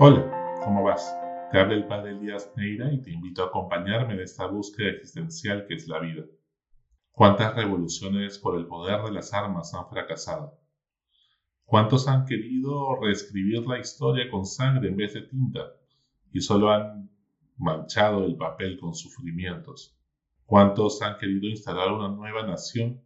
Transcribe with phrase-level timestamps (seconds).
[0.00, 1.12] Hola, ¿cómo vas?
[1.50, 5.66] Te habla el padre Elías Neira y te invito a acompañarme en esta búsqueda existencial
[5.66, 6.22] que es la vida.
[7.10, 10.56] ¿Cuántas revoluciones por el poder de las armas han fracasado?
[11.64, 15.72] ¿Cuántos han querido reescribir la historia con sangre en vez de tinta
[16.32, 17.10] y solo han
[17.56, 19.98] manchado el papel con sufrimientos?
[20.46, 23.02] ¿Cuántos han querido instalar una nueva nación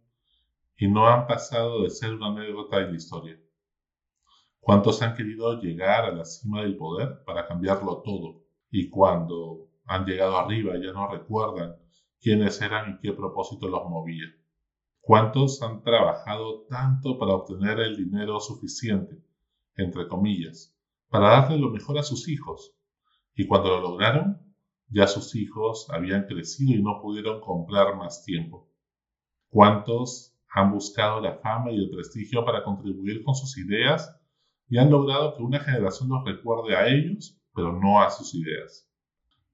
[0.77, 3.42] y no han pasado de ser una anécdota en la historia?
[4.63, 8.45] ¿Cuántos han querido llegar a la cima del poder para cambiarlo todo?
[8.71, 11.75] Y cuando han llegado arriba ya no recuerdan
[12.21, 14.23] quiénes eran y qué propósito los movía.
[15.01, 19.21] ¿Cuántos han trabajado tanto para obtener el dinero suficiente,
[19.75, 20.73] entre comillas,
[21.09, 22.73] para darle lo mejor a sus hijos?
[23.35, 24.55] Y cuando lo lograron,
[24.87, 28.71] ya sus hijos habían crecido y no pudieron comprar más tiempo.
[29.49, 34.22] ¿Cuántos han buscado la fama y el prestigio para contribuir con sus ideas
[34.73, 38.89] y han logrado que una generación los recuerde a ellos, pero no a sus ideas.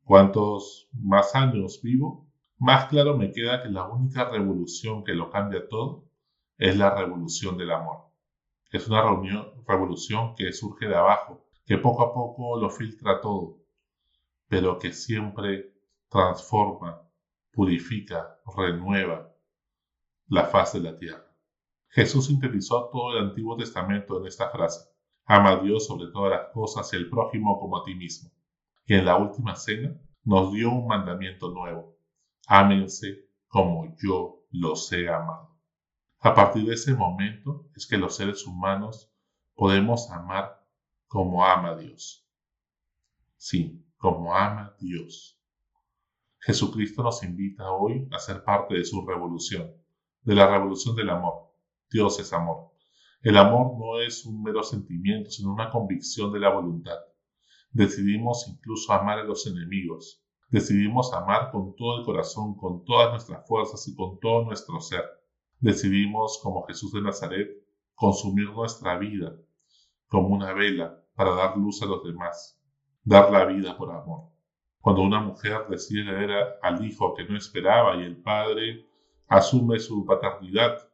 [0.05, 5.67] Cuantos más años vivo, más claro me queda que la única revolución que lo cambia
[5.67, 6.09] todo
[6.57, 8.13] es la revolución del amor.
[8.71, 9.03] Es una
[9.67, 13.57] revolución que surge de abajo, que poco a poco lo filtra todo,
[14.47, 15.73] pero que siempre
[16.07, 17.01] transforma,
[17.51, 19.35] purifica, renueva
[20.29, 21.29] la faz de la tierra.
[21.89, 24.88] Jesús sintetizó todo el Antiguo Testamento en esta frase.
[25.31, 28.31] Ama a Dios sobre todas las cosas y al prójimo como a ti mismo.
[28.87, 31.95] Y en la última cena nos dio un mandamiento nuevo.
[32.47, 35.55] Ámense como yo los he amado.
[36.21, 39.13] A partir de ese momento es que los seres humanos
[39.53, 40.65] podemos amar
[41.07, 42.27] como ama Dios.
[43.37, 45.39] Sí, como ama Dios.
[46.39, 49.75] Jesucristo nos invita hoy a ser parte de su revolución,
[50.23, 51.51] de la revolución del amor.
[51.91, 52.68] Dios es amor.
[53.21, 56.97] El amor no es un mero sentimiento, sino una convicción de la voluntad.
[57.71, 60.23] Decidimos incluso amar a los enemigos.
[60.49, 65.03] Decidimos amar con todo el corazón, con todas nuestras fuerzas y con todo nuestro ser.
[65.59, 67.49] Decidimos, como Jesús de Nazaret,
[67.93, 69.35] consumir nuestra vida
[70.07, 72.57] como una vela para dar luz a los demás,
[73.03, 74.29] dar la vida por amor.
[74.79, 78.85] Cuando una mujer decide leer al hijo que no esperaba y el padre
[79.27, 80.88] asume su paternidad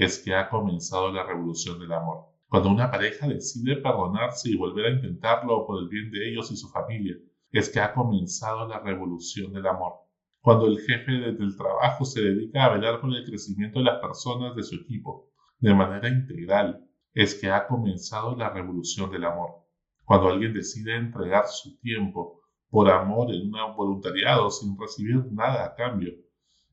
[0.00, 2.30] es que ha comenzado la revolución del amor.
[2.48, 6.56] Cuando una pareja decide perdonarse y volver a intentarlo por el bien de ellos y
[6.56, 7.16] su familia,
[7.52, 9.92] es que ha comenzado la revolución del amor.
[10.40, 14.56] Cuando el jefe del trabajo se dedica a velar por el crecimiento de las personas
[14.56, 15.28] de su equipo
[15.58, 16.82] de manera integral,
[17.12, 19.66] es que ha comenzado la revolución del amor.
[20.06, 22.40] Cuando alguien decide entregar su tiempo
[22.70, 26.14] por amor en un voluntariado sin recibir nada a cambio,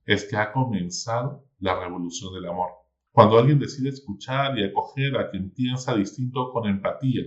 [0.05, 2.86] es que ha comenzado la revolución del amor.
[3.17, 7.23] Cuando alguien decide escuchar y acoger a quien piensa distinto con empatía,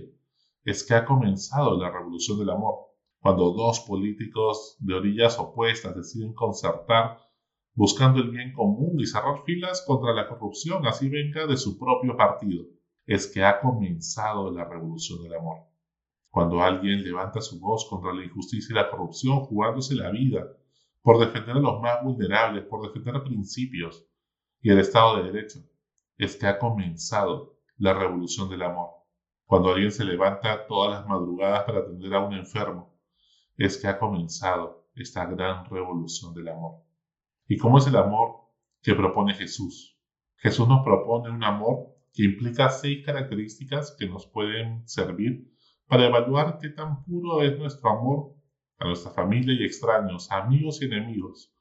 [0.63, 2.75] es que ha comenzado la revolución del amor.
[3.19, 7.17] Cuando dos políticos de orillas opuestas deciden concertar
[7.73, 12.15] buscando el bien común y cerrar filas contra la corrupción, así venga de su propio
[12.15, 12.63] partido,
[13.05, 15.57] es que ha comenzado la revolución del amor.
[16.29, 20.47] Cuando alguien levanta su voz contra la injusticia y la corrupción, jugándose la vida
[21.01, 24.07] por defender a los más vulnerables, por defender principios
[24.61, 25.59] y el Estado de Derecho,
[26.21, 28.91] es que ha comenzado la revolución del amor.
[29.47, 32.95] Cuando alguien se levanta todas las madrugadas para atender a un enfermo,
[33.57, 36.83] es que ha comenzado esta gran revolución del amor.
[37.47, 38.35] ¿Y cómo es el amor
[38.83, 39.99] que propone Jesús?
[40.35, 45.51] Jesús nos propone un amor que implica seis características que nos pueden servir
[45.87, 48.35] para evaluar qué tan puro es nuestro amor
[48.77, 51.51] a nuestra familia y extraños, amigos y enemigos,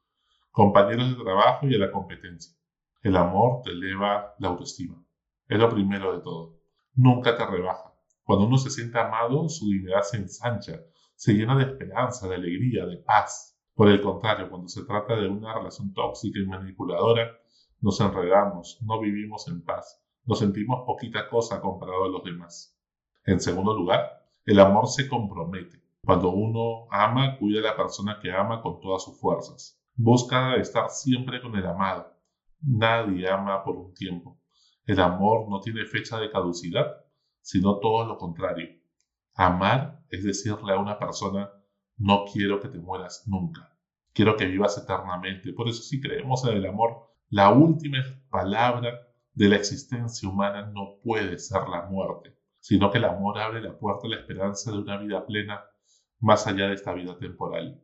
[0.51, 2.60] compañeros de trabajo y a la competencia.
[3.03, 5.03] El amor te eleva la autoestima.
[5.49, 6.61] Es lo primero de todo.
[6.95, 7.95] Nunca te rebaja.
[8.25, 10.81] Cuando uno se siente amado, su dignidad se ensancha,
[11.15, 13.59] se llena de esperanza, de alegría, de paz.
[13.75, 17.39] Por el contrario, cuando se trata de una relación tóxica y manipuladora,
[17.81, 22.79] nos enredamos, no vivimos en paz, nos sentimos poquita cosa comparado a los demás.
[23.25, 25.83] En segundo lugar, el amor se compromete.
[26.05, 29.81] Cuando uno ama, cuida a la persona que ama con todas sus fuerzas.
[29.95, 32.20] Busca estar siempre con el amado,
[32.63, 34.41] Nadie ama por un tiempo.
[34.85, 36.87] El amor no tiene fecha de caducidad,
[37.41, 38.69] sino todo lo contrario.
[39.35, 41.51] Amar es decirle a una persona,
[41.97, 43.77] no quiero que te mueras nunca,
[44.13, 45.53] quiero que vivas eternamente.
[45.53, 47.99] Por eso si creemos en el amor, la última
[48.31, 48.99] palabra
[49.35, 53.79] de la existencia humana no puede ser la muerte, sino que el amor abre la
[53.79, 55.63] puerta a la esperanza de una vida plena
[56.19, 57.83] más allá de esta vida temporal.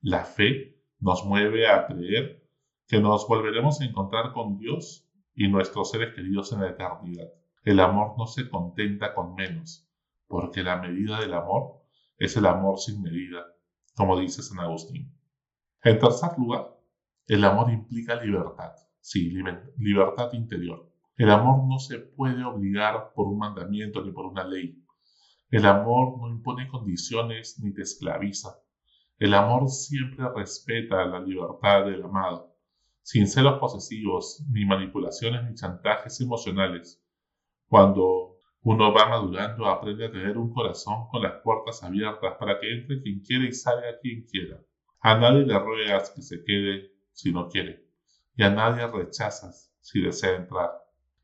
[0.00, 2.45] La fe nos mueve a creer
[2.88, 7.28] que nos volveremos a encontrar con Dios y nuestros seres queridos en la eternidad.
[7.64, 9.88] El amor no se contenta con menos,
[10.28, 11.82] porque la medida del amor
[12.16, 13.44] es el amor sin medida,
[13.96, 15.12] como dice San Agustín.
[15.82, 16.76] En tercer lugar,
[17.26, 19.30] el amor implica libertad, sí,
[19.78, 20.88] libertad interior.
[21.16, 24.80] El amor no se puede obligar por un mandamiento ni por una ley.
[25.50, 28.60] El amor no impone condiciones ni te esclaviza.
[29.18, 32.55] El amor siempre respeta la libertad del amado,
[33.06, 37.00] sin celos posesivos, ni manipulaciones ni chantajes emocionales.
[37.68, 42.68] Cuando uno va madurando, aprende a tener un corazón con las puertas abiertas para que
[42.68, 44.60] entre quien quiera y salga quien quiera.
[44.98, 47.86] A nadie le ruegas que se quede si no quiere,
[48.34, 50.72] y a nadie rechazas si desea entrar.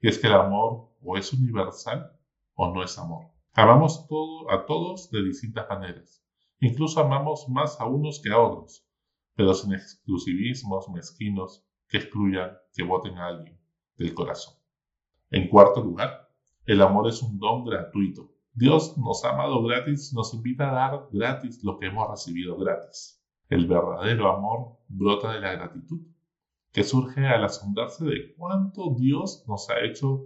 [0.01, 2.13] Y es que el amor o es universal
[2.55, 3.27] o no es amor.
[3.55, 6.25] Amamos todo, a todos de distintas maneras.
[6.61, 8.87] Incluso amamos más a unos que a otros,
[9.35, 13.61] pero sin exclusivismos mezquinos que excluyan que voten a alguien
[13.99, 14.55] del corazón.
[15.31, 16.31] En cuarto lugar,
[16.65, 18.33] el amor es un don gratuito.
[18.55, 23.23] Dios nos ha amado gratis nos invita a dar gratis lo que hemos recibido gratis.
[23.51, 26.01] El verdadero amor brota de la gratitud
[26.73, 30.25] que surge al asombrarse de cuánto Dios nos ha hecho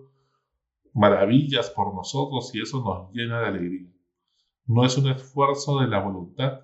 [0.94, 3.92] maravillas por nosotros y eso nos llena de alegría.
[4.66, 6.60] No es un esfuerzo de la voluntad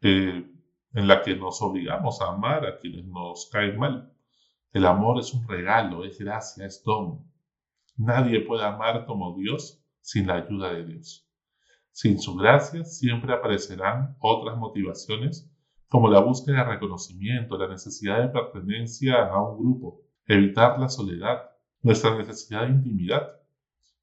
[0.00, 0.50] eh,
[0.94, 4.11] en la que nos obligamos a amar a quienes nos caen mal.
[4.72, 7.30] El amor es un regalo, es gracia, es don.
[7.98, 11.28] Nadie puede amar como Dios sin la ayuda de Dios.
[11.90, 15.52] Sin su gracia siempre aparecerán otras motivaciones
[15.88, 21.50] como la búsqueda de reconocimiento, la necesidad de pertenencia a un grupo, evitar la soledad,
[21.82, 23.28] nuestra necesidad de intimidad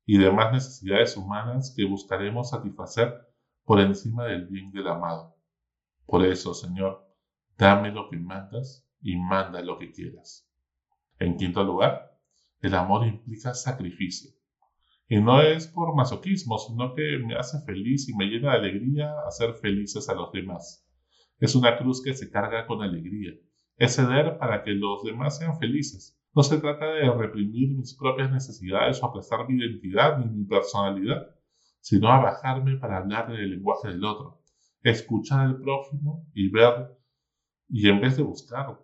[0.06, 3.28] y demás necesidades humanas que buscaremos satisfacer
[3.66, 5.36] por encima del bien del amado.
[6.06, 7.08] Por eso, Señor,
[7.58, 10.49] dame lo que mandas y manda lo que quieras.
[11.20, 12.18] En quinto lugar,
[12.62, 14.32] el amor implica sacrificio.
[15.08, 19.14] Y no es por masoquismo, sino que me hace feliz y me llena de alegría
[19.28, 20.88] hacer felices a los demás.
[21.40, 23.34] Es una cruz que se carga con alegría.
[23.78, 26.18] Es ceder para que los demás sean felices.
[26.34, 31.36] No se trata de reprimir mis propias necesidades o aprestar mi identidad ni mi personalidad,
[31.82, 34.42] sino a bajarme para hablar del lenguaje del otro,
[34.84, 36.98] escuchar al prójimo y ver,
[37.68, 38.80] y en vez de buscar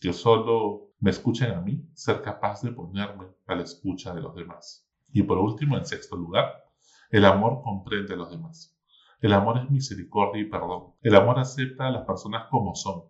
[0.00, 4.34] que solo me escuchen a mí, ser capaz de ponerme a la escucha de los
[4.34, 4.86] demás.
[5.12, 6.64] Y por último, en sexto lugar,
[7.10, 8.78] el amor comprende a los demás.
[9.20, 10.94] El amor es misericordia y perdón.
[11.02, 13.04] El amor acepta a las personas como son.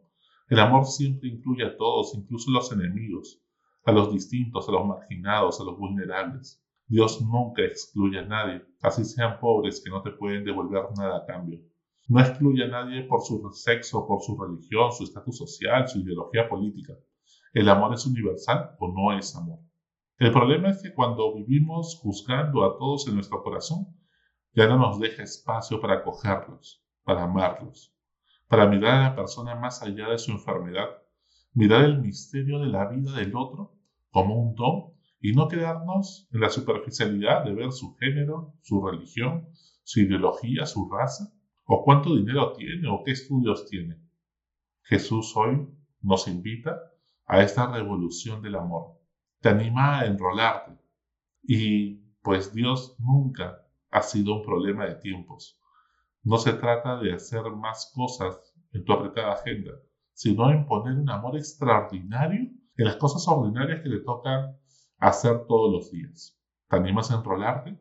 [0.49, 3.43] El amor siempre incluye a todos, incluso a los enemigos,
[3.85, 6.65] a los distintos, a los marginados, a los vulnerables.
[6.87, 11.27] Dios nunca excluye a nadie, así sean pobres que no te pueden devolver nada a
[11.27, 11.61] cambio.
[12.09, 16.49] No excluye a nadie por su sexo, por su religión, su estatus social, su ideología
[16.49, 16.95] política.
[17.53, 19.59] ¿El amor es universal o no es amor?
[20.19, 23.89] El problema es que cuando vivimos juzgando a todos en nuestro corazón,
[24.55, 27.93] ya no nos deja espacio para acogerlos, para amarlos,
[28.47, 30.91] para mirar a la persona más allá de su enfermedad,
[31.53, 33.75] mirar el misterio de la vida del otro
[34.11, 39.49] como un don y no quedarnos en la superficialidad de ver su género, su religión,
[39.83, 41.33] su ideología, su raza,
[41.65, 44.01] o cuánto dinero tiene o qué estudios tiene.
[44.83, 45.67] Jesús hoy
[46.01, 46.90] nos invita
[47.31, 48.99] a esta revolución del amor.
[49.41, 50.77] Te anima a enrolarte.
[51.45, 55.57] Y pues Dios nunca ha sido un problema de tiempos.
[56.25, 59.71] No se trata de hacer más cosas en tu apretada agenda,
[60.13, 64.57] sino en poner un amor extraordinario en las cosas ordinarias que te tocan
[64.99, 66.37] hacer todos los días.
[66.69, 67.79] ¿Te animas a enrolarte?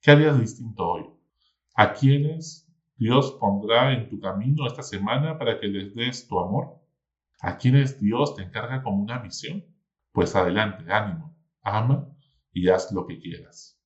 [0.00, 1.04] ¿Qué harías distinto hoy?
[1.74, 6.81] ¿A quiénes Dios pondrá en tu camino esta semana para que les des tu amor?
[7.44, 9.64] ¿A quiénes Dios te encarga como una misión?
[10.12, 12.08] Pues adelante, ánimo, ama
[12.52, 13.80] y haz lo que quieras.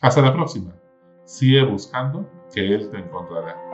[0.00, 0.74] Hasta la próxima.
[1.24, 3.67] Sigue buscando que Él te encontrará.